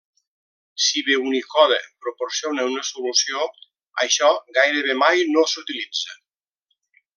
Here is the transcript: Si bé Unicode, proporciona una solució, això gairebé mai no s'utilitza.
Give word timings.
Si 0.85 1.01
bé 1.09 1.17
Unicode, 1.31 1.77
proporciona 2.05 2.65
una 2.71 2.87
solució, 2.89 3.45
això 4.07 4.33
gairebé 4.61 4.99
mai 5.05 5.25
no 5.37 5.45
s'utilitza. 5.55 6.19